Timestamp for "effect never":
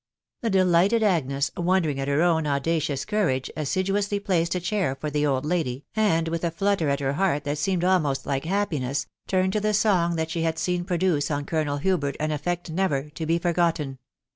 12.31-13.11